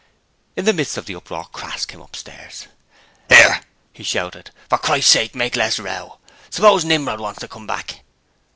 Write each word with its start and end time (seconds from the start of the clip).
In 0.55 0.65
the 0.65 0.73
midst 0.73 0.97
of 0.97 1.05
the 1.05 1.13
uproar 1.13 1.45
Crass 1.53 1.85
came 1.85 2.01
upstairs. 2.01 2.65
''Ere!' 3.29 3.61
he 3.93 4.01
shouted. 4.01 4.49
'For 4.67 4.79
Christ's 4.79 5.11
sake 5.11 5.35
make 5.35 5.55
less 5.55 5.77
row! 5.77 6.17
Suppose 6.49 6.83
Nimrod 6.83 7.19
was 7.19 7.35
to 7.37 7.47
come 7.47 7.67
back!' 7.67 8.01